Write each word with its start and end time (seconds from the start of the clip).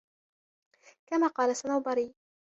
كَمَا 1.05 1.27
قَالَ 1.27 1.49
الصَّنَوْبَرِيُّ 1.49 2.13